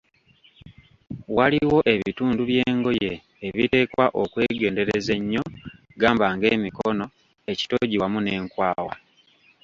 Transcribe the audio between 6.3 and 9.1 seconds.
ng'emikono, ekitogi wamu n'enkwawa.